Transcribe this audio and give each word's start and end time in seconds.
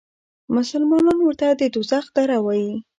مسلمانان 0.55 1.19
ورته 1.23 1.47
د 1.59 1.61
دوزخ 1.73 2.05
دره 2.15 2.37
وایي. 2.45 2.73